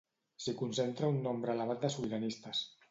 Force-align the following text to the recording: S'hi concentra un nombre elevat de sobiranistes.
S'hi 0.45 0.55
concentra 0.61 1.11
un 1.13 1.21
nombre 1.29 1.57
elevat 1.59 1.87
de 1.87 1.95
sobiranistes. 1.99 2.69